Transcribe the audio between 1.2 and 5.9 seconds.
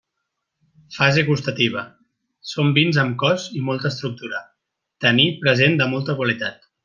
gustativa: són vins amb cos i molta estructura, taní present